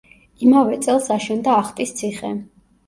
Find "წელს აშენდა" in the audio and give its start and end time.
0.87-1.55